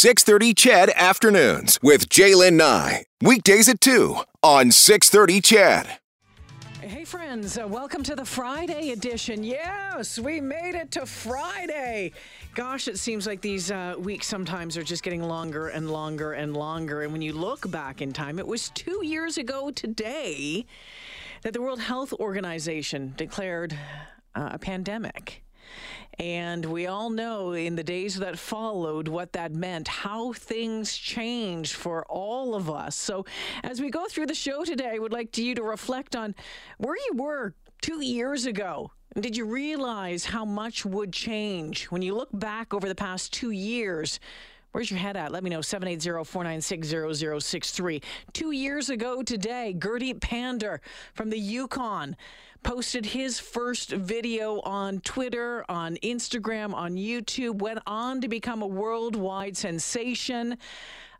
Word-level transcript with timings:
630 0.00 0.54
CHED 0.54 0.90
Afternoons 0.96 1.78
with 1.82 2.08
Jaylen 2.08 2.54
Nye. 2.54 3.04
Weekdays 3.20 3.68
at 3.68 3.82
2 3.82 4.16
on 4.42 4.70
630 4.70 5.42
CHED. 5.42 5.98
Hey, 6.80 7.04
friends, 7.04 7.58
uh, 7.58 7.68
welcome 7.68 8.02
to 8.04 8.16
the 8.16 8.24
Friday 8.24 8.92
edition. 8.92 9.44
Yes, 9.44 10.18
we 10.18 10.40
made 10.40 10.74
it 10.74 10.90
to 10.92 11.04
Friday. 11.04 12.12
Gosh, 12.54 12.88
it 12.88 12.98
seems 12.98 13.26
like 13.26 13.42
these 13.42 13.70
uh, 13.70 13.94
weeks 13.98 14.26
sometimes 14.26 14.78
are 14.78 14.82
just 14.82 15.02
getting 15.02 15.22
longer 15.22 15.68
and 15.68 15.90
longer 15.90 16.32
and 16.32 16.56
longer. 16.56 17.02
And 17.02 17.12
when 17.12 17.20
you 17.20 17.34
look 17.34 17.70
back 17.70 18.00
in 18.00 18.14
time, 18.14 18.38
it 18.38 18.46
was 18.46 18.70
two 18.70 19.04
years 19.04 19.36
ago 19.36 19.70
today 19.70 20.64
that 21.42 21.52
the 21.52 21.60
World 21.60 21.80
Health 21.80 22.14
Organization 22.14 23.12
declared 23.18 23.76
uh, 24.34 24.48
a 24.52 24.58
pandemic. 24.58 25.42
And 26.18 26.66
we 26.66 26.86
all 26.86 27.08
know 27.08 27.52
in 27.52 27.76
the 27.76 27.82
days 27.82 28.16
that 28.16 28.38
followed 28.38 29.08
what 29.08 29.32
that 29.32 29.52
meant, 29.52 29.88
how 29.88 30.32
things 30.32 30.96
changed 30.96 31.74
for 31.74 32.04
all 32.06 32.54
of 32.54 32.70
us. 32.70 32.94
So, 32.94 33.24
as 33.62 33.80
we 33.80 33.90
go 33.90 34.06
through 34.06 34.26
the 34.26 34.34
show 34.34 34.64
today, 34.64 34.90
I 34.94 34.98
would 34.98 35.12
like 35.12 35.36
you 35.38 35.54
to 35.54 35.62
reflect 35.62 36.14
on 36.14 36.34
where 36.78 36.96
you 36.96 37.12
were 37.14 37.54
two 37.80 38.04
years 38.04 38.46
ago. 38.46 38.90
Did 39.18 39.36
you 39.36 39.44
realize 39.44 40.24
how 40.26 40.44
much 40.44 40.84
would 40.84 41.12
change 41.12 41.86
when 41.86 42.02
you 42.02 42.14
look 42.14 42.28
back 42.32 42.72
over 42.72 42.86
the 42.86 42.94
past 42.94 43.32
two 43.32 43.50
years? 43.50 44.20
Where's 44.72 44.90
your 44.90 45.00
head 45.00 45.16
at? 45.16 45.32
Let 45.32 45.42
me 45.42 45.50
know. 45.50 45.58
780-496-0063. 45.60 48.02
Two 48.32 48.52
years 48.52 48.88
ago 48.88 49.20
today, 49.22 49.74
Gurdeep 49.76 50.20
Pandher 50.20 50.80
from 51.12 51.30
the 51.30 51.38
Yukon 51.38 52.16
posted 52.62 53.06
his 53.06 53.40
first 53.40 53.90
video 53.90 54.60
on 54.60 55.00
Twitter, 55.00 55.64
on 55.68 55.96
Instagram, 56.04 56.72
on 56.72 56.94
YouTube, 56.94 57.60
went 57.60 57.80
on 57.86 58.20
to 58.20 58.28
become 58.28 58.62
a 58.62 58.66
worldwide 58.66 59.56
sensation 59.56 60.56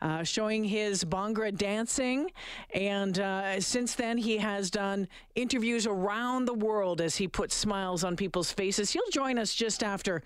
uh, 0.02 0.22
showing 0.22 0.64
his 0.64 1.04
Bhangra 1.04 1.56
dancing. 1.56 2.30
And 2.74 3.18
uh, 3.18 3.60
since 3.60 3.94
then, 3.94 4.18
he 4.18 4.38
has 4.38 4.70
done 4.70 5.08
interviews 5.34 5.86
around 5.86 6.46
the 6.46 6.54
world 6.54 7.00
as 7.00 7.16
he 7.16 7.28
puts 7.28 7.54
smiles 7.54 8.04
on 8.04 8.16
people's 8.16 8.52
faces. 8.52 8.90
He'll 8.90 9.02
join 9.12 9.38
us 9.38 9.54
just 9.54 9.82
after 9.82 10.22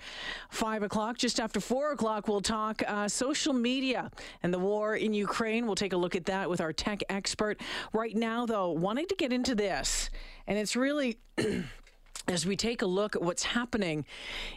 five 0.50 0.82
o'clock. 0.82 1.18
Just 1.18 1.40
after 1.40 1.60
four 1.60 1.92
o'clock, 1.92 2.28
we'll 2.28 2.40
talk 2.40 2.82
uh, 2.86 3.08
social 3.08 3.52
media 3.52 4.10
and 4.42 4.52
the 4.52 4.58
war 4.58 4.96
in 4.96 5.12
Ukraine. 5.12 5.66
We'll 5.66 5.74
take 5.74 5.92
a 5.92 5.96
look 5.96 6.16
at 6.16 6.26
that 6.26 6.48
with 6.48 6.60
our 6.60 6.72
tech 6.72 7.02
expert. 7.08 7.60
Right 7.92 8.14
now, 8.14 8.46
though, 8.46 8.70
wanting 8.70 9.06
to 9.08 9.14
get 9.16 9.32
into 9.32 9.54
this, 9.54 10.10
and 10.46 10.58
it's 10.58 10.76
really. 10.76 11.18
As 12.26 12.46
we 12.46 12.56
take 12.56 12.80
a 12.80 12.86
look 12.86 13.14
at 13.14 13.22
what's 13.22 13.42
happening 13.42 14.06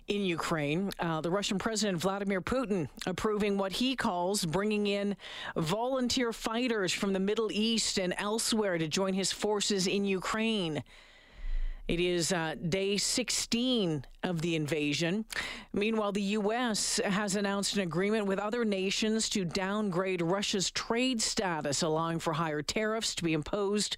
in 0.07 0.21
Ukraine, 0.21 0.89
uh, 0.99 1.19
the 1.19 1.29
Russian 1.29 1.59
President 1.59 1.97
Vladimir 1.97 2.39
Putin 2.39 2.87
approving 3.05 3.57
what 3.57 3.73
he 3.73 3.93
calls 3.93 4.45
bringing 4.45 4.87
in 4.87 5.17
volunteer 5.57 6.31
fighters 6.31 6.93
from 6.93 7.11
the 7.11 7.19
Middle 7.19 7.51
East 7.51 7.99
and 7.99 8.13
elsewhere 8.17 8.77
to 8.77 8.87
join 8.87 9.13
his 9.13 9.33
forces 9.33 9.85
in 9.85 10.05
Ukraine. 10.05 10.81
It 11.87 12.01
is 12.01 12.33
uh, 12.33 12.55
day 12.67 12.97
16 12.97 14.03
of 14.23 14.41
the 14.41 14.57
invasion. 14.57 15.23
Meanwhile, 15.71 16.11
the 16.11 16.21
U.S. 16.21 16.99
has 17.05 17.37
announced 17.37 17.75
an 17.75 17.81
agreement 17.81 18.25
with 18.25 18.39
other 18.39 18.65
nations 18.65 19.29
to 19.29 19.45
downgrade 19.45 20.21
Russia's 20.21 20.69
trade 20.69 21.21
status, 21.21 21.83
allowing 21.83 22.19
for 22.19 22.33
higher 22.33 22.61
tariffs 22.61 23.15
to 23.15 23.23
be 23.23 23.31
imposed 23.31 23.95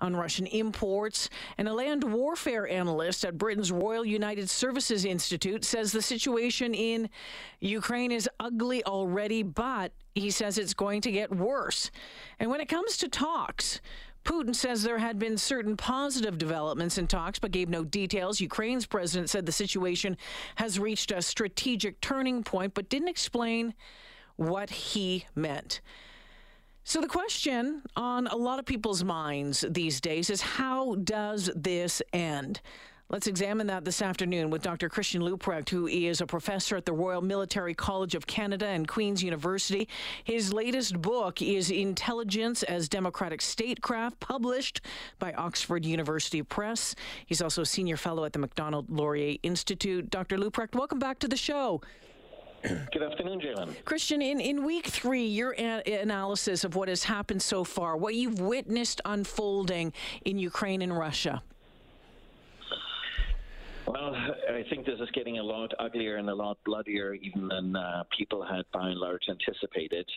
on 0.00 0.16
Russian 0.16 0.46
imports. 0.46 1.28
And 1.58 1.68
a 1.68 1.74
land 1.74 2.04
warfare 2.04 2.66
analyst 2.66 3.22
at 3.22 3.36
Britain's 3.36 3.70
Royal 3.70 4.04
United 4.06 4.48
Services 4.48 5.04
Institute 5.04 5.62
says 5.62 5.92
the 5.92 6.00
situation 6.00 6.72
in 6.72 7.10
Ukraine 7.60 8.12
is 8.12 8.30
ugly 8.40 8.82
already, 8.84 9.42
but 9.42 9.92
he 10.14 10.30
says 10.30 10.56
it's 10.56 10.72
going 10.72 11.02
to 11.02 11.12
get 11.12 11.34
worse. 11.34 11.90
And 12.38 12.50
when 12.50 12.62
it 12.62 12.68
comes 12.68 12.96
to 12.98 13.08
talks, 13.08 13.82
Putin 14.26 14.54
says 14.54 14.82
there 14.82 14.98
had 14.98 15.20
been 15.20 15.38
certain 15.38 15.76
positive 15.76 16.36
developments 16.36 16.98
in 16.98 17.06
talks, 17.06 17.38
but 17.38 17.52
gave 17.52 17.68
no 17.68 17.84
details. 17.84 18.40
Ukraine's 18.40 18.84
president 18.84 19.30
said 19.30 19.46
the 19.46 19.52
situation 19.52 20.16
has 20.56 20.80
reached 20.80 21.12
a 21.12 21.22
strategic 21.22 22.00
turning 22.00 22.42
point, 22.42 22.74
but 22.74 22.88
didn't 22.88 23.08
explain 23.08 23.72
what 24.34 24.68
he 24.68 25.24
meant. 25.36 25.80
So, 26.82 27.00
the 27.00 27.06
question 27.06 27.82
on 27.94 28.26
a 28.26 28.36
lot 28.36 28.58
of 28.58 28.66
people's 28.66 29.04
minds 29.04 29.64
these 29.68 30.00
days 30.00 30.28
is 30.28 30.40
how 30.40 30.96
does 30.96 31.48
this 31.54 32.02
end? 32.12 32.60
Let's 33.08 33.28
examine 33.28 33.68
that 33.68 33.84
this 33.84 34.02
afternoon 34.02 34.50
with 34.50 34.62
Dr. 34.62 34.88
Christian 34.88 35.22
Leuprecht, 35.22 35.68
who 35.68 35.86
is 35.86 36.20
a 36.20 36.26
professor 36.26 36.76
at 36.76 36.84
the 36.84 36.92
Royal 36.92 37.22
Military 37.22 37.72
College 37.72 38.16
of 38.16 38.26
Canada 38.26 38.66
and 38.66 38.88
Queen's 38.88 39.22
University. 39.22 39.86
His 40.24 40.52
latest 40.52 41.00
book 41.00 41.40
is 41.40 41.70
Intelligence 41.70 42.64
as 42.64 42.88
Democratic 42.88 43.42
Statecraft, 43.42 44.18
published 44.18 44.80
by 45.20 45.32
Oxford 45.34 45.84
University 45.84 46.42
Press. 46.42 46.96
He's 47.26 47.40
also 47.40 47.62
a 47.62 47.66
senior 47.66 47.96
fellow 47.96 48.24
at 48.24 48.32
the 48.32 48.40
Macdonald 48.40 48.90
Laurier 48.90 49.36
Institute. 49.44 50.10
Dr. 50.10 50.36
Leuprecht, 50.36 50.74
welcome 50.74 50.98
back 50.98 51.20
to 51.20 51.28
the 51.28 51.36
show. 51.36 51.80
Good 52.62 53.04
afternoon, 53.04 53.40
Jalen. 53.40 53.84
Christian, 53.84 54.20
in, 54.20 54.40
in 54.40 54.64
week 54.64 54.86
three, 54.86 55.26
your 55.26 55.54
a- 55.56 56.00
analysis 56.00 56.64
of 56.64 56.74
what 56.74 56.88
has 56.88 57.04
happened 57.04 57.40
so 57.40 57.62
far, 57.62 57.96
what 57.96 58.16
you've 58.16 58.40
witnessed 58.40 59.00
unfolding 59.04 59.92
in 60.24 60.40
Ukraine 60.40 60.82
and 60.82 60.98
Russia. 60.98 61.40
Well, 63.86 64.16
I 64.16 64.64
think 64.68 64.84
this 64.84 64.98
is 65.00 65.08
getting 65.12 65.38
a 65.38 65.42
lot 65.42 65.72
uglier 65.78 66.16
and 66.16 66.28
a 66.28 66.34
lot 66.34 66.58
bloodier 66.64 67.14
even 67.14 67.46
than 67.46 67.76
uh, 67.76 68.02
people 68.16 68.44
had 68.44 68.64
by 68.72 68.88
and 68.88 68.98
large 68.98 69.22
anticipated. 69.28 70.08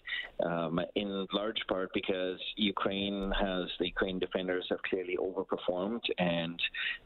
Um, 0.43 0.79
in 0.95 1.27
large 1.33 1.59
part 1.67 1.91
because 1.93 2.39
Ukraine 2.55 3.31
has 3.39 3.65
the 3.79 3.85
Ukraine 3.85 4.17
defenders 4.17 4.65
have 4.69 4.81
clearly 4.81 5.17
overperformed, 5.17 6.01
and 6.17 6.59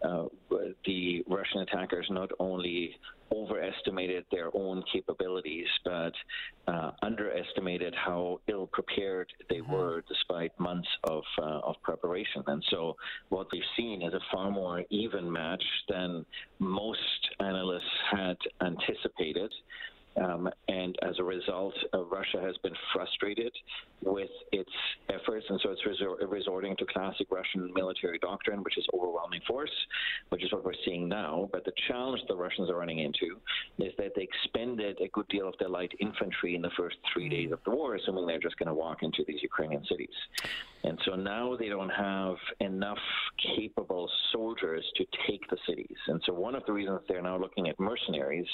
uh, 0.04 0.26
the 0.86 1.24
Russian 1.28 1.62
attackers 1.62 2.08
not 2.10 2.32
only 2.40 2.96
overestimated 3.44 4.26
their 4.32 4.50
own 4.56 4.84
capabilities, 4.92 5.68
but 5.84 6.14
uh, 6.68 6.92
underestimated 7.02 7.94
how 7.96 8.40
ill 8.48 8.68
prepared 8.68 9.32
they 9.50 9.58
mm-hmm. 9.58 9.72
were 9.72 10.04
despite 10.08 10.58
months 10.60 10.88
of, 11.06 11.24
uh, 11.42 11.60
of 11.60 11.76
preparation. 11.84 12.44
And 12.48 12.64
so, 12.70 12.96
what 13.30 13.48
we've 13.52 13.62
seen 13.78 14.02
is 14.02 14.14
a 14.14 14.20
far 14.32 14.52
more 14.52 14.84
even 14.90 15.32
match 15.32 15.64
than 15.90 16.26
most 16.60 17.00
analysts 17.40 17.84
had 18.12 18.38
anticipated. 18.62 19.52
Um, 20.22 20.50
and 20.68 20.98
as 21.02 21.16
a 21.20 21.24
result, 21.24 21.74
uh, 21.94 22.04
Russia 22.06 22.40
has 22.42 22.56
been 22.58 22.74
frustrated 22.94 23.52
with 24.04 24.30
its 24.52 24.70
efforts, 25.10 25.46
and 25.50 25.60
so 25.64 25.72
it's 25.72 25.82
resor- 25.82 26.30
resorting 26.30 26.76
to 26.78 26.86
classic 26.86 27.28
Russian 27.32 27.72
military 27.74 28.20
doctrine, 28.20 28.64
which 28.64 28.78
is 28.78 28.86
overwhelming 28.94 29.42
force, 29.48 29.72
which 30.30 30.44
is 30.44 30.52
what 30.52 30.64
we're 30.64 30.74
seeing 30.86 31.08
now. 31.08 31.50
But 31.52 31.66
the 31.66 31.72
challenge 31.88 32.22
the 32.28 32.36
Russians 32.36 32.70
are 32.70 32.76
running 32.76 33.00
into 33.00 33.40
is 33.80 33.94
that 33.98 34.12
they 34.16 34.24
expended 34.24 35.00
a 35.02 35.08
good 35.10 35.28
deal 35.30 35.48
of 35.48 35.56
their 35.60 35.70
light 35.70 35.92
infantry 36.00 36.56
in 36.56 36.62
the 36.62 36.72
first 36.78 36.98
three 37.12 37.30
days 37.30 37.52
of 37.52 37.60
the 37.66 37.72
war, 37.72 37.96
assuming 37.96 38.28
they're 38.28 38.40
just 38.40 38.58
going 38.58 38.68
to 38.68 38.74
walk 38.74 39.04
into 39.04 39.24
these 39.28 39.42
Ukrainian 39.42 39.84
cities. 39.86 40.10
And 40.84 41.00
so 41.06 41.16
now 41.16 41.56
they 41.56 41.70
don't 41.70 41.90
have 41.90 42.36
enough 42.60 42.98
capable 43.56 44.10
soldiers 44.34 44.84
to 44.98 45.06
take 45.28 45.50
the 45.50 45.58
cities. 45.68 45.98
And 46.08 46.22
so 46.26 46.34
one 46.34 46.56
of 46.56 46.66
the 46.66 46.74
reasons 46.74 47.00
they're 47.08 47.22
now 47.22 47.38
looking 47.38 47.70
at 47.70 47.80
mercenaries 47.80 48.48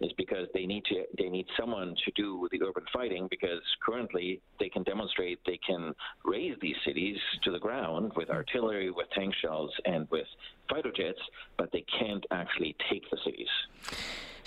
is 0.00 0.12
because 0.18 0.48
they 0.52 0.66
need 0.66 0.84
to 0.86 0.91
they 1.18 1.28
need 1.28 1.46
someone 1.58 1.94
to 2.04 2.10
do 2.12 2.48
the 2.50 2.62
urban 2.62 2.84
fighting 2.92 3.26
because 3.30 3.60
currently 3.84 4.40
they 4.58 4.68
can 4.68 4.82
demonstrate 4.82 5.38
they 5.46 5.58
can 5.66 5.94
raise 6.24 6.56
these 6.60 6.76
cities 6.84 7.16
to 7.44 7.50
the 7.50 7.58
ground 7.58 8.12
with 8.16 8.30
artillery, 8.30 8.90
with 8.90 9.08
tank 9.10 9.34
shells, 9.40 9.70
and 9.84 10.08
with 10.10 10.26
fighter 10.68 10.92
jets, 10.94 11.20
but 11.56 11.70
they 11.72 11.84
can't 11.98 12.24
actually 12.30 12.76
take 12.90 13.08
the 13.10 13.18
cities. 13.24 13.48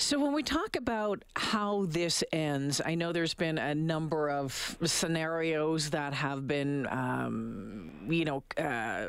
So, 0.05 0.19
when 0.19 0.33
we 0.33 0.43
talk 0.43 0.75
about 0.75 1.25
how 1.35 1.87
this 1.87 2.23
ends, 2.31 2.79
I 2.85 2.93
know 2.93 3.11
there's 3.11 3.33
been 3.33 3.57
a 3.57 3.73
number 3.73 4.29
of 4.29 4.77
scenarios 4.83 5.89
that 5.89 6.13
have 6.13 6.47
been, 6.47 6.85
um, 6.91 7.89
you 8.07 8.23
know, 8.23 8.43
uh, 8.55 9.07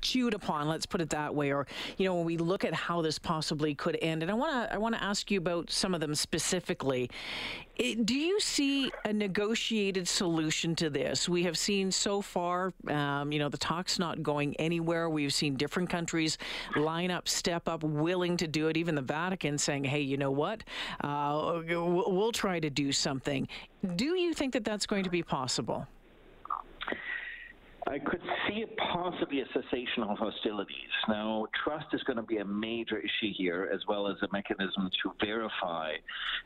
chewed 0.00 0.32
upon. 0.32 0.68
Let's 0.68 0.86
put 0.86 1.00
it 1.00 1.10
that 1.10 1.34
way. 1.34 1.52
Or, 1.52 1.66
you 1.96 2.06
know, 2.06 2.14
when 2.14 2.24
we 2.24 2.36
look 2.36 2.64
at 2.64 2.72
how 2.72 3.02
this 3.02 3.18
possibly 3.18 3.74
could 3.74 3.98
end, 4.00 4.22
and 4.22 4.30
I 4.30 4.34
want 4.34 4.52
to, 4.52 4.72
I 4.72 4.78
want 4.78 4.94
to 4.94 5.02
ask 5.02 5.28
you 5.28 5.38
about 5.38 5.72
some 5.72 5.92
of 5.92 6.00
them 6.00 6.14
specifically. 6.14 7.10
It, 7.76 8.06
do 8.06 8.14
you 8.14 8.38
see 8.38 8.92
a 9.04 9.12
negotiated 9.12 10.06
solution 10.06 10.76
to 10.76 10.88
this? 10.90 11.28
We 11.28 11.42
have 11.42 11.58
seen 11.58 11.90
so 11.90 12.20
far, 12.20 12.72
um, 12.86 13.32
you 13.32 13.40
know, 13.40 13.48
the 13.48 13.58
talks 13.58 13.98
not 13.98 14.22
going 14.22 14.54
anywhere. 14.56 15.10
We've 15.10 15.34
seen 15.34 15.56
different 15.56 15.90
countries 15.90 16.38
line 16.76 17.10
up, 17.10 17.26
step 17.28 17.68
up, 17.68 17.82
willing 17.82 18.36
to 18.36 18.46
do 18.46 18.68
it. 18.68 18.76
Even 18.76 18.94
the 18.94 19.02
Vatican 19.02 19.58
saying, 19.58 19.84
"Hey, 19.84 20.00
you 20.00 20.16
know 20.16 20.30
what? 20.30 20.62
Uh, 21.00 21.62
we'll 21.66 22.32
try 22.32 22.60
to 22.60 22.70
do 22.70 22.92
something." 22.92 23.48
Do 23.96 24.16
you 24.16 24.34
think 24.34 24.52
that 24.52 24.64
that's 24.64 24.86
going 24.86 25.02
to 25.04 25.10
be 25.10 25.22
possible? 25.24 25.88
I 27.86 27.98
could 27.98 28.20
see 28.48 28.62
it 28.62 28.76
possibly 28.78 29.40
a 29.40 29.46
cessation 29.52 30.04
of 30.04 30.16
hostilities. 30.16 30.90
Now, 31.08 31.46
trust 31.64 31.86
is 31.92 32.02
going 32.04 32.16
to 32.16 32.22
be 32.22 32.38
a 32.38 32.44
major 32.44 32.98
issue 32.98 33.32
here, 33.36 33.70
as 33.72 33.80
well 33.86 34.08
as 34.08 34.16
a 34.22 34.28
mechanism 34.32 34.90
to 35.02 35.12
verify 35.24 35.92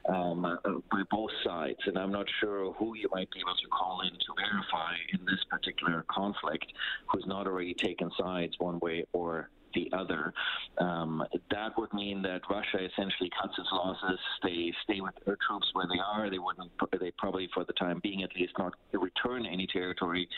um, 0.09 0.45
uh, 0.45 0.57
by 0.91 1.03
both 1.11 1.31
sides. 1.45 1.79
And 1.87 1.97
I'm 1.97 2.11
not 2.11 2.27
sure 2.41 2.73
who 2.73 2.97
you 2.97 3.09
might 3.13 3.31
be 3.31 3.41
able 3.41 3.55
to 3.55 3.69
call 3.69 4.01
in 4.01 4.11
to 4.11 4.35
verify 4.37 4.95
in 5.13 5.25
this 5.27 5.45
particular 5.49 6.05
conflict 6.11 6.67
who's 7.07 7.27
not 7.27 7.47
already 7.47 7.75
taken 7.75 8.11
sides 8.19 8.55
one 8.59 8.81
way 8.81 9.05
or 9.13 9.49
the 9.75 9.91
other. 9.93 10.33
Um, 10.79 11.25
that 11.51 11.77
would 11.77 11.93
mean 11.93 12.23
that 12.23 12.43
Russia 12.51 12.85
essentially 12.85 13.31
cuts 13.41 13.55
its 13.59 13.69
losses. 13.73 14.19
They 14.43 14.73
stay 14.85 15.01
with 15.01 15.15
their 15.25 15.37
troops 15.47 15.69
where 15.73 15.87
they 15.87 16.01
are. 16.01 16.31
They 16.31 16.39
wouldn't. 16.39 16.71
They 17.01 17.13
probably, 17.19 17.49
for 17.55 17.65
the 17.65 17.73
time 17.75 18.01
being, 18.03 18.23
at 18.23 18.35
least, 18.37 18.53
not 18.59 18.75
return 18.93 19.47
any 19.47 19.67
territory. 19.67 20.29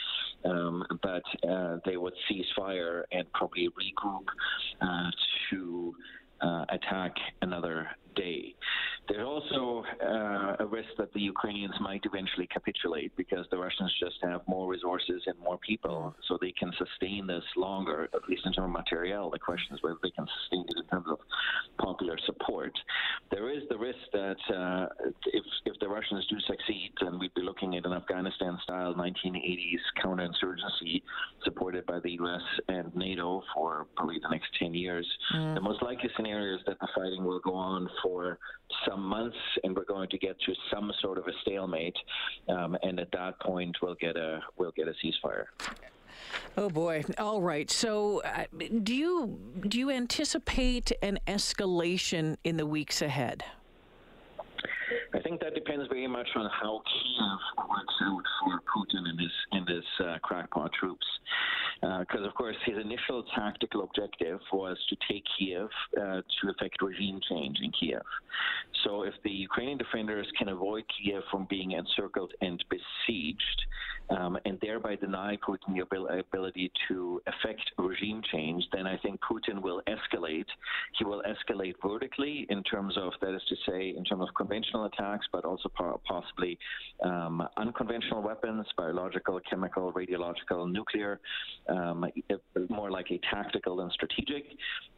Um, 0.45 0.85
but 1.03 1.23
uh, 1.49 1.79
they 1.85 1.97
would 1.97 2.15
cease 2.29 2.47
fire 2.57 3.05
and 3.13 3.31
probably 3.33 3.69
regroup 3.69 4.25
uh, 4.81 5.11
to 5.51 5.95
uh, 6.41 6.65
attack 6.71 7.15
another 7.43 7.89
day. 8.21 8.55
There's 9.09 9.27
also 9.27 9.85
uh, 10.03 10.65
a 10.65 10.67
risk 10.67 10.91
that 10.99 11.13
the 11.13 11.21
Ukrainians 11.21 11.75
might 11.81 12.03
eventually 12.05 12.47
capitulate 12.47 13.11
because 13.17 13.45
the 13.51 13.59
Russians 13.59 13.93
just 13.99 14.19
have 14.23 14.41
more 14.47 14.69
resources 14.69 15.23
and 15.27 15.37
more 15.41 15.59
people, 15.59 16.15
so 16.29 16.39
they 16.41 16.53
can 16.53 16.71
sustain 16.79 17.27
this 17.27 17.43
longer, 17.57 18.09
at 18.15 18.29
least 18.29 18.43
in 18.47 18.53
terms 18.53 18.67
of 18.67 18.73
material. 18.83 19.31
The 19.31 19.39
question 19.39 19.75
is 19.75 19.83
whether 19.83 19.99
they 20.03 20.11
can 20.11 20.27
sustain 20.41 20.65
it 20.69 20.77
in 20.83 20.87
terms 20.87 21.09
of 21.11 21.19
popular 21.79 22.17
support. 22.27 22.73
There 23.33 23.51
is 23.51 23.63
the 23.69 23.79
risk 23.79 24.05
that 24.13 24.43
uh, 24.55 24.87
if, 25.27 25.45
if 25.65 25.77
the 25.81 25.89
Russians 25.89 26.25
do 26.29 26.37
succeed, 26.47 26.93
then 27.01 27.19
we'd 27.19 27.35
be 27.35 27.43
looking 27.43 27.77
at 27.77 27.85
an 27.87 27.93
Afghanistan 27.93 28.59
style 28.63 28.95
1980s 28.95 29.83
counterinsurgency 30.05 31.03
supported 31.45 31.85
by 31.87 31.99
the 32.01 32.13
US 32.23 32.43
and 32.69 32.95
NATO 32.95 33.43
for 33.55 33.87
probably 33.97 34.19
the 34.23 34.29
next 34.29 34.49
10 34.59 34.75
years. 34.75 35.07
Mm. 35.35 35.55
The 35.55 35.61
most 35.61 35.83
likely 35.83 36.11
scenario 36.17 36.55
is 36.55 36.61
that 36.67 36.79
the 36.81 36.89
fighting 36.95 37.25
will 37.25 37.41
go 37.41 37.55
on 37.55 37.89
for 38.03 38.10
some 38.87 39.03
months, 39.03 39.37
and 39.65 39.77
we're 39.77 39.85
going 39.85 40.09
to 40.11 40.19
get 40.19 40.37
to 40.41 40.55
some 40.73 40.93
sort 41.01 41.19
of 41.19 41.27
a 41.27 41.33
stalemate. 41.43 41.97
Um, 42.49 42.77
and 42.83 43.01
at 43.01 43.11
that 43.13 43.41
point, 43.41 43.77
we'll 43.83 43.97
get 43.97 44.17
a 44.17 44.41
we'll 44.57 44.73
get 44.73 44.89
a 44.89 44.95
ceasefire. 45.05 45.47
Oh 46.57 46.69
boy! 46.69 47.05
All 47.19 47.43
right. 47.43 47.71
So, 47.71 48.23
uh, 48.23 48.45
do 48.83 48.95
you 48.95 49.39
do 49.69 49.79
you 49.79 49.91
anticipate 49.91 50.93
an 51.03 51.19
escalation 51.27 52.37
in 52.45 52.57
the 52.57 52.67
weeks 52.67 53.03
ahead? 53.03 53.45
I 55.13 55.21
think 55.21 55.41
that 55.41 55.55
depends 55.55 55.89
very 55.89 56.07
much 56.07 56.29
on 56.37 56.49
how 56.63 56.83
Kiev 56.87 57.69
works 57.69 57.95
out 58.03 58.23
for 58.41 58.61
Putin 58.75 59.09
and 59.09 59.19
his 59.19 59.33
and 59.53 59.69
his 59.69 59.85
uh, 60.05 60.19
crackpot 60.23 60.73
troops 60.73 61.07
because, 61.81 62.21
uh, 62.21 62.29
of 62.29 62.35
course, 62.35 62.57
his 62.65 62.77
initial 62.77 63.25
tactical 63.35 63.83
objective 63.83 64.39
was 64.53 64.77
to 64.89 64.97
take 65.11 65.25
Kiev 65.39 65.69
uh, 65.97 66.21
to 66.21 66.51
effect 66.51 66.83
regime 66.83 67.21
change 67.29 67.59
in 67.63 67.73
Kiev. 67.73 68.03
So, 68.85 69.03
if 69.03 69.15
the 69.25 69.31
Ukrainian 69.31 69.79
defenders 69.79 70.27
can 70.39 70.49
avoid 70.49 70.85
Kiev 70.89 71.23
from 71.31 71.47
being 71.49 71.73
encircled 71.73 72.33
and 72.41 72.63
besieged, 72.69 73.63
um, 74.11 74.39
and 74.45 74.59
thereby 74.61 74.97
deny 74.97 75.37
Putin 75.37 75.75
the 75.75 76.19
ability 76.19 76.71
to 76.89 77.23
effect 77.27 77.63
regime 77.79 78.23
change, 78.33 78.40
I 78.91 78.97
think 78.99 79.21
Putin 79.21 79.63
will 79.63 79.81
escalate. 79.89 80.51
He 80.99 81.05
will 81.05 81.23
escalate 81.33 81.75
vertically 81.83 82.47
in 82.49 82.63
terms 82.65 82.95
of, 82.97 83.13
that 83.23 83.35
is 83.35 83.43
to 83.49 83.57
say, 83.69 83.95
in 83.97 84.05
terms 84.05 84.23
of 84.23 84.35
conventional 84.35 84.85
attacks, 84.87 85.27
but 85.33 85.45
also 85.45 85.69
possibly 86.07 86.59
um, 87.03 87.47
unconventional 87.57 88.23
weapons, 88.23 88.67
biological, 88.77 89.41
chemical, 89.49 89.93
radiological, 89.93 90.71
nuclear, 90.71 91.21
um, 91.69 92.05
more 92.69 92.91
likely 92.91 93.21
tactical 93.31 93.77
than 93.77 93.91
strategic. 93.93 94.45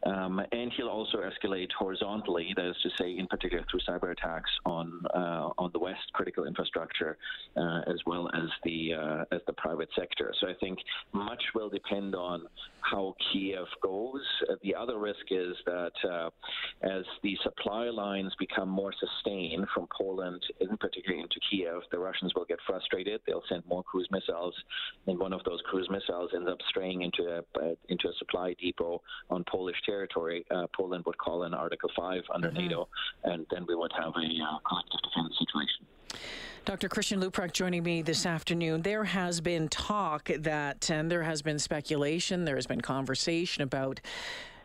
Um, 0.05 0.41
and 0.51 0.71
he'll 0.75 0.89
also 0.89 1.19
escalate 1.19 1.71
horizontally, 1.77 2.53
that 2.55 2.67
is 2.69 2.75
to 2.83 2.89
say, 2.99 3.17
in 3.17 3.27
particular 3.27 3.63
through 3.69 3.81
cyber 3.87 4.11
attacks 4.11 4.51
on 4.65 5.01
uh, 5.13 5.49
on 5.57 5.69
the 5.73 5.79
West 5.79 6.07
critical 6.13 6.45
infrastructure, 6.45 7.17
uh, 7.57 7.81
as 7.87 7.99
well 8.05 8.29
as 8.33 8.49
the 8.63 8.93
uh, 8.93 9.35
as 9.35 9.41
the 9.47 9.53
private 9.53 9.89
sector. 9.97 10.33
So 10.39 10.47
I 10.47 10.53
think 10.59 10.79
much 11.13 11.43
will 11.55 11.69
depend 11.69 12.15
on 12.15 12.43
how 12.81 13.15
Kiev 13.31 13.65
goes. 13.83 14.21
Uh, 14.49 14.55
the 14.63 14.73
other 14.75 14.97
risk 14.97 15.25
is 15.29 15.55
that 15.65 15.91
uh, 16.09 16.29
as 16.81 17.03
the 17.21 17.37
supply 17.43 17.89
lines 17.89 18.33
become 18.39 18.69
more 18.69 18.93
sustained 18.99 19.67
from 19.73 19.87
Poland, 19.95 20.41
in 20.59 20.77
particular 20.77 21.19
into 21.19 21.39
Kiev, 21.49 21.81
the 21.91 21.99
Russians 21.99 22.33
will 22.35 22.45
get 22.45 22.59
frustrated. 22.65 23.21
They'll 23.27 23.43
send 23.49 23.63
more 23.65 23.83
cruise 23.83 24.07
missiles, 24.11 24.55
and 25.07 25.19
one 25.19 25.33
of 25.33 25.43
those 25.43 25.61
cruise 25.65 25.89
missiles 25.89 26.31
ends 26.35 26.49
up 26.49 26.59
straying 26.69 27.01
into 27.01 27.23
a 27.23 27.39
uh, 27.59 27.75
into 27.89 28.07
a 28.07 28.13
supply 28.17 28.55
depot 28.59 29.01
on 29.29 29.43
Polish 29.49 29.77
territory. 29.85 30.45
Uh, 30.49 30.67
Poland 30.75 31.03
would 31.05 31.17
call 31.17 31.43
in 31.43 31.53
Article 31.53 31.89
Five 31.95 32.23
under 32.33 32.49
mm-hmm. 32.49 32.59
NATO, 32.59 32.87
and 33.23 33.45
then 33.51 33.65
we 33.67 33.75
would 33.75 33.91
have 33.97 34.13
a 34.15 34.27
uh, 34.43 34.59
collective 34.67 35.01
defense 35.03 35.33
situation. 35.37 35.85
Dr. 36.65 36.87
Christian 36.87 37.19
Leuprecht 37.19 37.51
joining 37.51 37.83
me 37.83 38.01
this 38.01 38.25
afternoon. 38.25 38.83
There 38.83 39.03
has 39.03 39.41
been 39.41 39.67
talk 39.67 40.29
that, 40.39 40.89
and 40.89 41.11
there 41.11 41.23
has 41.23 41.41
been 41.41 41.59
speculation, 41.59 42.45
there 42.45 42.55
has 42.55 42.67
been 42.67 42.79
conversation 42.79 43.63
about 43.63 43.99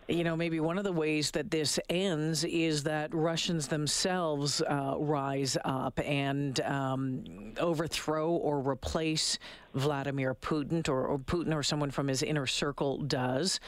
you 0.09 0.25
know, 0.25 0.35
maybe 0.35 0.59
one 0.59 0.79
of 0.79 0.85
the 0.85 0.93
ways 0.93 1.33
that 1.33 1.51
this 1.51 1.79
ends 1.91 2.43
is 2.45 2.83
that 2.85 3.15
Russians 3.15 3.69
themselves 3.69 4.63
uh, 4.63 4.95
rise 4.99 5.59
up 5.67 6.01
and 6.03 6.59
um, 6.61 7.53
overthrow 7.59 8.31
or 8.31 8.59
replace 8.61 9.39
Vladimir 9.75 10.35
Putin, 10.35 10.89
or, 10.89 11.07
or, 11.07 11.19
Putin 11.19 11.55
or 11.55 11.63
someone 11.63 11.91
from 11.91 12.09
his 12.09 12.23
inner 12.23 12.47
circle 12.47 12.97
does. 12.99 13.61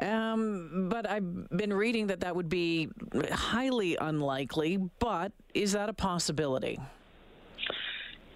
Um, 0.00 0.88
but 0.90 1.08
I've 1.08 1.48
been 1.50 1.72
reading 1.72 2.06
that 2.08 2.20
that 2.20 2.34
would 2.34 2.48
be 2.48 2.88
highly 3.32 3.96
unlikely. 3.96 4.78
But 4.98 5.32
is 5.54 5.72
that 5.72 5.88
a 5.88 5.92
possibility? 5.92 6.78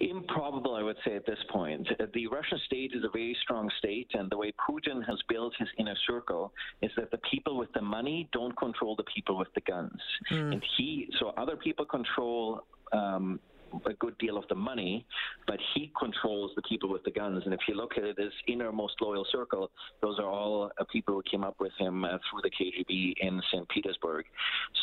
Improbable, 0.01 0.75
I 0.75 0.83
would 0.83 0.97
say, 1.07 1.17
at 1.17 1.25
this 1.25 1.39
point. 1.51 1.89
The 2.13 2.27
Russian 2.27 2.59
state 2.67 2.93
is 2.95 3.05
a 3.05 3.09
very 3.09 3.37
strong 3.43 3.71
state, 3.79 4.09
and 4.13 4.31
the 4.31 4.37
way 4.37 4.53
Putin 4.69 5.07
has 5.07 5.19
built 5.29 5.55
his 5.59 5.69
inner 5.79 5.97
circle 6.07 6.53
is 6.83 6.91
that 6.97 7.11
the 7.11 7.21
people 7.31 7.57
with 7.57 7.73
the 7.73 7.81
money 7.81 8.29
don't 8.33 8.55
control 8.59 8.97
the 8.97 9.05
people 9.15 9.39
with 9.39 9.49
the 9.55 9.63
guns. 9.63 10.01
Mm. 10.31 10.53
And 10.53 10.63
he, 10.77 11.09
so 11.19 11.33
other 11.39 11.57
people 11.57 11.87
control 11.87 12.65
um, 12.93 13.41
a 13.87 13.93
good 13.95 14.17
deal 14.19 14.37
of 14.37 14.45
the 14.49 14.55
money, 14.55 15.07
but 15.47 15.59
he 15.75 15.93
controls 15.99 16.53
the 16.57 16.63
people 16.63 16.89
with 16.89 17.03
the 17.05 17.11
guns. 17.11 17.43
And 17.45 17.55
if 17.55 17.61
you 17.69 17.75
look 17.75 17.93
at 17.97 18.05
it, 18.05 18.19
his 18.19 18.33
innermost 18.49 18.95
loyal 19.01 19.27
circle, 19.31 19.71
those 20.01 20.19
are 20.19 20.27
all 20.27 20.71
uh, 20.79 20.85
people 20.91 21.15
who 21.15 21.23
came 21.29 21.45
up 21.45 21.57
with 21.61 21.73
him 21.79 22.05
uh, 22.05 22.19
through 22.31 22.43
the 22.43 22.51
KGB 22.51 23.15
in 23.21 23.41
St. 23.53 23.69
Petersburg. 23.69 24.25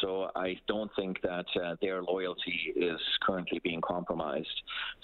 So 0.01 0.29
I 0.35 0.55
don't 0.67 0.91
think 0.95 1.21
that 1.21 1.45
uh, 1.61 1.75
their 1.81 2.01
loyalty 2.01 2.73
is 2.75 2.99
currently 3.21 3.59
being 3.59 3.81
compromised. 3.81 4.47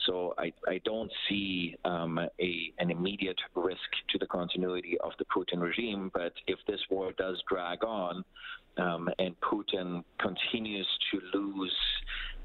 So 0.05 0.33
I, 0.37 0.51
I 0.67 0.81
don't 0.85 1.11
see 1.29 1.75
um, 1.85 2.17
a, 2.19 2.73
an 2.79 2.91
immediate 2.91 3.39
risk 3.55 3.77
to 4.09 4.17
the 4.17 4.27
continuity 4.27 4.97
of 5.03 5.11
the 5.19 5.25
Putin 5.25 5.61
regime. 5.61 6.11
But 6.13 6.33
if 6.47 6.59
this 6.67 6.79
war 6.89 7.11
does 7.17 7.41
drag 7.49 7.83
on, 7.83 8.23
um, 8.77 9.09
and 9.19 9.35
Putin 9.41 10.03
continues 10.19 10.87
to 11.11 11.37
lose 11.37 11.75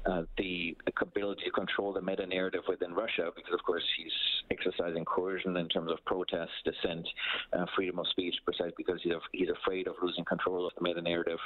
uh, 0.05 0.23
the 0.37 0.75
ability 1.01 1.43
to 1.45 1.51
control 1.51 1.93
the 1.93 2.01
meta 2.01 2.25
narrative 2.25 2.61
within 2.67 2.93
Russia, 2.93 3.31
because 3.35 3.53
of 3.53 3.63
course 3.63 3.83
he's 3.97 4.11
exercising 4.51 5.05
coercion 5.05 5.55
in 5.57 5.67
terms 5.69 5.91
of 5.91 6.03
protest, 6.05 6.51
dissent, 6.65 7.07
uh, 7.53 7.65
freedom 7.75 7.99
of 7.99 8.07
speech, 8.07 8.35
precisely 8.43 8.73
because 8.77 8.99
he's, 9.03 9.13
he's 9.31 9.49
afraid 9.49 9.87
of 9.87 9.95
losing 10.01 10.25
control 10.25 10.65
of 10.65 10.73
the 10.77 10.83
meta 10.83 11.01
narrative. 11.01 11.39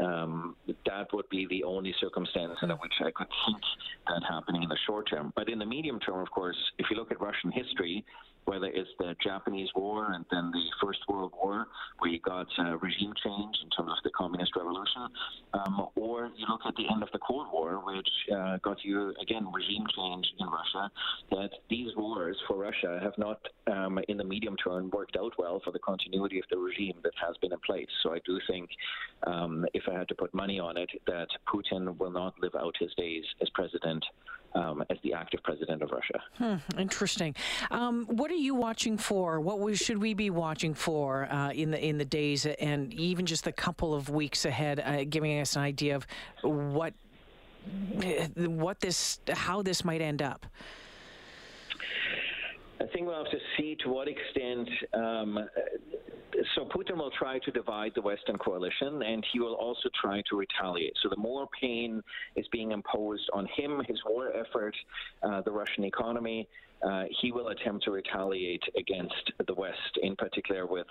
Um, 0.00 0.56
that 0.86 1.12
would 1.12 1.28
be 1.28 1.46
the 1.48 1.62
only 1.64 1.94
circumstance 2.00 2.58
in 2.62 2.70
which 2.70 2.94
I 3.00 3.10
could 3.10 3.28
think 3.46 3.62
that 4.08 4.22
happening 4.28 4.62
in 4.62 4.68
the 4.68 4.78
short 4.86 5.08
term. 5.08 5.32
But 5.36 5.48
in 5.48 5.58
the 5.58 5.66
medium 5.66 6.00
term, 6.00 6.20
of 6.20 6.30
course, 6.30 6.56
if 6.78 6.86
you 6.90 6.96
look 6.96 7.12
at 7.12 7.20
Russian 7.20 7.52
history, 7.52 8.04
whether 8.44 8.66
it's 8.66 8.90
the 8.98 9.14
Japanese 9.22 9.68
War 9.74 10.12
and 10.12 10.24
then 10.30 10.50
the 10.50 10.64
First 10.82 11.00
World 11.08 11.32
War, 11.40 11.66
where 11.98 12.10
you 12.10 12.20
got 12.20 12.46
uh, 12.58 12.76
regime 12.78 13.12
change 13.24 13.56
in 13.62 13.70
terms 13.70 13.90
of 13.90 14.02
the 14.04 14.10
Communist 14.10 14.52
Revolution, 14.56 15.08
um, 15.54 15.86
or 15.94 16.30
you 16.36 16.46
look 16.48 16.60
at 16.66 16.74
the 16.76 16.84
end 16.92 17.02
of 17.02 17.08
the 17.12 17.18
Cold 17.18 17.46
War, 17.52 17.82
which 17.84 18.08
uh, 18.34 18.58
got 18.58 18.84
you, 18.84 19.14
again, 19.20 19.46
regime 19.52 19.86
change 19.96 20.26
in 20.38 20.46
Russia, 20.46 20.90
that 21.30 21.50
these 21.70 21.90
wars 21.96 22.36
for 22.48 22.56
Russia 22.56 22.98
have 23.02 23.16
not, 23.16 23.40
um, 23.70 23.98
in 24.08 24.16
the 24.16 24.24
medium 24.24 24.56
term, 24.56 24.90
worked 24.90 25.16
out 25.16 25.32
well 25.38 25.60
for 25.64 25.70
the 25.70 25.78
continuity 25.78 26.38
of 26.38 26.44
the 26.50 26.58
regime 26.58 26.98
that 27.02 27.12
has 27.24 27.36
been 27.40 27.52
in 27.52 27.58
place. 27.60 27.88
So 28.02 28.14
I 28.14 28.18
do 28.26 28.40
think, 28.48 28.68
um, 29.26 29.64
if 29.74 29.84
I 29.88 29.98
had 29.98 30.08
to 30.08 30.14
put 30.14 30.34
money 30.34 30.58
on 30.58 30.76
it, 30.76 30.90
that 31.06 31.28
Putin 31.52 31.96
will 31.98 32.10
not 32.10 32.34
live 32.40 32.54
out 32.54 32.74
his 32.78 32.92
days 32.94 33.24
as 33.40 33.48
president 33.50 34.04
um, 34.54 34.84
as 34.90 34.98
the 35.02 35.12
active 35.12 35.42
president 35.42 35.82
of 35.82 35.90
Russia. 35.90 36.22
Hmm, 36.38 36.78
interesting. 36.78 37.34
Um, 37.70 38.06
what 38.06 38.30
are 38.30 38.34
you 38.34 38.54
watching 38.54 38.98
for? 38.98 39.40
What 39.40 39.76
should 39.76 39.98
we 39.98 40.14
be 40.14 40.30
watching 40.30 40.74
for 40.74 41.30
uh, 41.30 41.50
in 41.50 41.70
the 41.70 41.84
in 41.84 41.98
the 41.98 42.04
days 42.04 42.46
and 42.46 42.92
even 42.94 43.26
just 43.26 43.44
the 43.44 43.52
couple 43.52 43.94
of 43.94 44.08
weeks 44.08 44.44
ahead, 44.44 44.80
uh, 44.80 45.04
giving 45.04 45.38
us 45.40 45.56
an 45.56 45.62
idea 45.62 45.96
of 45.96 46.06
what 46.42 46.94
what 48.36 48.80
this 48.80 49.20
how 49.28 49.62
this 49.62 49.84
might 49.84 50.00
end 50.00 50.22
up? 50.22 50.46
I 52.82 52.86
think 52.92 53.06
we'll 53.06 53.22
have 53.22 53.30
to 53.30 53.38
see 53.56 53.76
to 53.84 53.90
what 53.90 54.08
extent. 54.08 54.68
Um, 54.92 55.38
so 56.56 56.64
Putin 56.64 56.96
will 56.96 57.12
try 57.16 57.38
to 57.38 57.50
divide 57.50 57.92
the 57.94 58.00
Western 58.00 58.38
coalition, 58.38 59.02
and 59.02 59.24
he 59.32 59.38
will 59.38 59.54
also 59.54 59.88
try 60.00 60.22
to 60.30 60.36
retaliate. 60.36 60.92
So 61.02 61.08
the 61.08 61.16
more 61.16 61.48
pain 61.60 62.02
is 62.34 62.46
being 62.50 62.72
imposed 62.72 63.28
on 63.32 63.46
him, 63.56 63.82
his 63.86 63.98
war 64.04 64.32
effort, 64.34 64.74
uh, 65.22 65.42
the 65.42 65.52
Russian 65.52 65.84
economy, 65.84 66.48
uh, 66.82 67.04
he 67.20 67.32
will 67.32 67.48
attempt 67.48 67.84
to 67.84 67.90
retaliate 67.90 68.62
against 68.76 69.32
the 69.46 69.54
West, 69.54 69.98
in 70.02 70.16
particular 70.16 70.66
with 70.66 70.86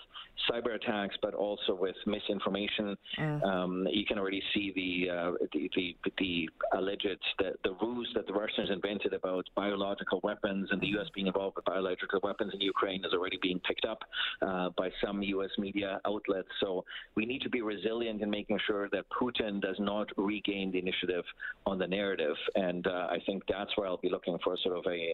cyber 0.50 0.76
attacks, 0.76 1.16
but 1.22 1.34
also 1.34 1.76
with 1.76 1.96
misinformation. 2.06 2.98
Mm. 3.20 3.44
Um, 3.44 3.88
you 3.92 4.06
can 4.06 4.18
already 4.18 4.42
see 4.54 4.72
the 4.76 5.14
uh, 5.14 5.32
the, 5.54 5.70
the, 5.76 5.96
the 6.18 6.50
alleged 6.74 7.18
the, 7.40 7.54
the 7.64 7.76
ruse 7.82 8.10
that 8.16 8.28
the 8.28 8.34
Russians 8.34 8.70
invented 8.72 9.14
about 9.14 9.46
biological 9.56 10.20
weapons 10.24 10.70
and 10.72 10.82
the 10.82 10.88
U.S. 10.88 11.08
being 11.14 11.28
involved 11.28 11.56
with 11.56 11.66
biological 11.66 12.20
weapons 12.24 12.54
in 12.54 12.62
Ukraine 12.62 13.04
is 13.06 13.14
already 13.14 13.40
being 13.42 13.60
picked 13.60 13.86
up 13.86 14.00
uh, 14.42 14.70
by 14.78 14.90
some 15.04 15.22
U.S. 15.22 15.50
media 15.58 16.00
outlets. 16.06 16.50
So 16.60 16.86
we 17.16 17.26
need 17.26 17.42
to 17.42 17.50
be 17.50 17.62
resilient 17.62 18.22
in 18.22 18.30
making 18.30 18.60
sure 18.66 18.90
that 18.90 19.06
Putin 19.10 19.62
does 19.62 19.78
not 19.80 20.08
regain 20.18 20.72
the 20.72 20.80
initiative 20.80 21.26
on 21.66 21.78
the 21.78 21.88
narrative, 21.88 22.36
and 22.56 22.88
uh, 22.88 23.08
I 23.10 23.18
think 23.26 23.44
that's 23.50 23.76
where 23.76 23.88
I'll 23.88 23.98
be 23.98 24.10
looking 24.10 24.38
for 24.44 24.56
sort 24.64 24.78
of 24.78 24.86
a 24.92 25.14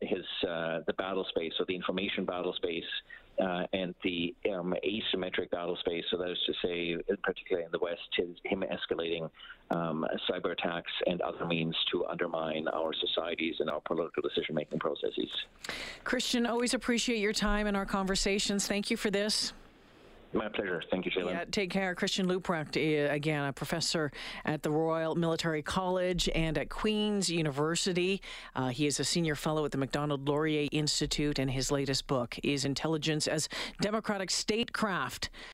his 0.00 0.24
uh, 0.48 0.80
the 0.86 0.92
battle 0.94 1.26
space, 1.28 1.52
so 1.58 1.64
the 1.66 1.74
information 1.74 2.24
battle 2.24 2.52
space, 2.54 2.84
uh, 3.40 3.64
and 3.72 3.94
the 4.02 4.34
um, 4.52 4.74
asymmetric 4.84 5.50
battle 5.50 5.76
space. 5.80 6.04
So 6.10 6.16
that 6.18 6.30
is 6.30 6.38
to 6.46 6.52
say, 6.64 6.96
particularly 7.22 7.66
in 7.66 7.72
the 7.72 7.78
West, 7.78 8.00
his, 8.16 8.28
him 8.44 8.64
escalating 8.70 9.30
um, 9.70 10.06
cyber 10.30 10.52
attacks 10.52 10.92
and 11.06 11.20
other 11.20 11.44
means 11.44 11.76
to 11.92 12.06
undermine 12.06 12.68
our 12.68 12.92
societies 12.94 13.56
and 13.60 13.68
our 13.68 13.80
political 13.80 14.22
decision-making 14.22 14.78
processes. 14.78 15.30
Christian, 16.04 16.46
always 16.46 16.74
appreciate 16.74 17.18
your 17.18 17.32
time 17.32 17.66
and 17.66 17.76
our 17.76 17.86
conversations. 17.86 18.66
Thank 18.66 18.90
you 18.90 18.96
for 18.96 19.10
this. 19.10 19.52
My 20.32 20.48
pleasure. 20.48 20.82
Thank 20.90 21.06
you, 21.06 21.10
Sheila. 21.14 21.32
Yeah, 21.32 21.44
take 21.50 21.70
care. 21.70 21.94
Christian 21.94 22.26
Leuprecht, 22.26 22.76
eh, 22.76 23.12
again, 23.12 23.44
a 23.44 23.52
professor 23.52 24.10
at 24.44 24.62
the 24.62 24.70
Royal 24.70 25.14
Military 25.14 25.62
College 25.62 26.28
and 26.34 26.58
at 26.58 26.68
Queen's 26.68 27.30
University. 27.30 28.20
Uh, 28.54 28.68
he 28.68 28.86
is 28.86 29.00
a 29.00 29.04
senior 29.04 29.34
fellow 29.34 29.64
at 29.64 29.70
the 29.70 29.78
Macdonald 29.78 30.28
Laurier 30.28 30.68
Institute, 30.72 31.38
and 31.38 31.50
his 31.50 31.70
latest 31.70 32.06
book 32.06 32.38
is 32.42 32.64
Intelligence 32.64 33.26
as 33.26 33.48
Democratic 33.80 34.30
Statecraft 34.30 35.30